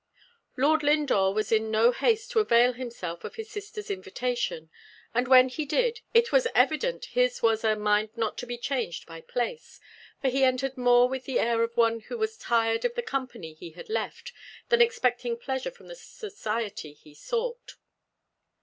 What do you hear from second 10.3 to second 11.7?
entered more with the air